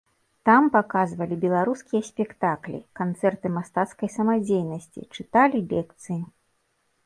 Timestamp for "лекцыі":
5.79-6.21